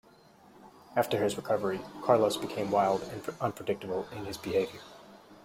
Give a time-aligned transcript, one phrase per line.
[0.95, 4.81] After his recovery, Carlos became wild and unpredictable in his behavior.